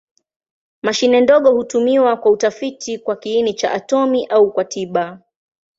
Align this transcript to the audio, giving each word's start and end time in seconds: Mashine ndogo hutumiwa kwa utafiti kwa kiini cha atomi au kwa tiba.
Mashine 0.83 1.21
ndogo 1.21 1.51
hutumiwa 1.55 2.17
kwa 2.17 2.31
utafiti 2.31 2.99
kwa 2.99 3.15
kiini 3.15 3.53
cha 3.53 3.71
atomi 3.71 4.25
au 4.25 4.51
kwa 4.53 4.65
tiba. 4.65 5.21